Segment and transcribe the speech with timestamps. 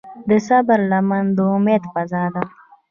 [0.27, 2.43] د صبر لمن د امید فضا ده.